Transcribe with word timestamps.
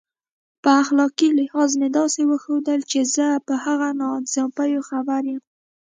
په 0.63 0.69
اخلاقي 0.83 1.29
لحاظ 1.39 1.71
مې 1.79 1.89
داسې 1.99 2.21
وښودل 2.29 2.79
چې 2.91 2.99
زه 3.15 3.27
په 3.47 3.53
هغه 3.65 3.87
ناانصافیو 4.01 4.85
خبر 4.89 5.21
یم. 5.31 5.41